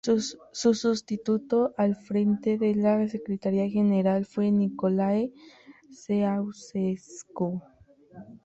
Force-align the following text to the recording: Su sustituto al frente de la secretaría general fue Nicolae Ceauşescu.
Su 0.51 0.73
sustituto 0.73 1.75
al 1.77 1.95
frente 1.95 2.57
de 2.57 2.73
la 2.73 3.07
secretaría 3.07 3.69
general 3.69 4.25
fue 4.25 4.51
Nicolae 4.51 5.31
Ceauşescu. 5.91 7.61